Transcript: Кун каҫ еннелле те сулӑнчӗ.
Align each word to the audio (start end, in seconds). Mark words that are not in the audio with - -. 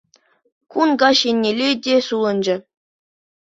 Кун 0.75 0.93
каҫ 1.03 1.21
еннелле 1.33 1.67
те 1.89 1.99
сулӑнчӗ. 2.07 2.57